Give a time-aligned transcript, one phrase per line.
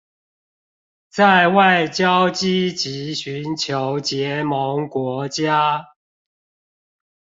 [1.11, 5.89] 在外交積極尋求結盟國家